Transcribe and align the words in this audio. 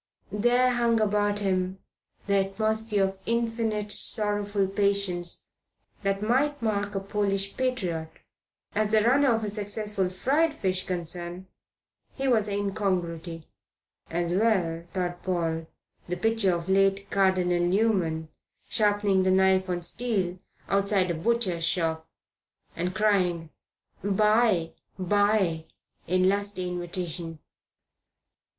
There 0.31 0.71
hung 0.73 0.99
about 0.99 1.37
him 1.41 1.77
the 2.25 2.37
atmosphere 2.47 3.03
of 3.03 3.19
infinite, 3.27 3.91
sorrowful 3.91 4.65
patience 4.65 5.45
that 6.01 6.23
might 6.23 6.59
mark 6.59 6.95
a 6.95 6.99
Polish 6.99 7.55
patriot. 7.55 8.09
As 8.73 8.89
the 8.89 9.03
runner 9.03 9.31
of 9.31 9.43
a 9.43 9.47
successful 9.49 10.09
fried 10.09 10.55
fish 10.55 10.87
concern 10.87 11.45
he 12.15 12.27
was 12.27 12.47
an 12.47 12.55
incongruity. 12.55 13.47
As 14.09 14.33
well, 14.33 14.81
thought 14.91 15.21
Paul, 15.21 15.67
picture 16.09 16.57
the 16.59 16.71
late 16.71 17.11
Cardinal 17.11 17.59
Newman 17.63 18.29
sharpening 18.67 19.21
knife 19.35 19.69
on 19.69 19.83
steel 19.83 20.39
outside 20.67 21.11
a 21.11 21.13
butcher's 21.13 21.63
shop, 21.63 22.07
and 22.75 22.95
crying, 22.95 23.51
"buy, 24.03 24.71
buy," 24.97 25.65
in 26.07 26.27
lusty 26.27 26.67
invitation. 26.67 27.37